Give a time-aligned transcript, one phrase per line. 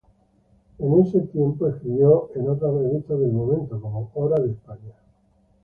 [0.79, 4.93] En ese tiempo escribió en otras revistas del momento como "Hora en España".